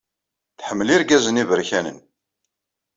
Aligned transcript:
Tḥemmel 0.57 0.89
irgazen 0.95 1.41
iberkanen. 1.43 1.97